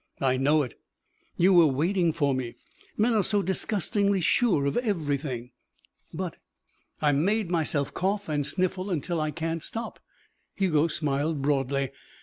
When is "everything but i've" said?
4.77-7.17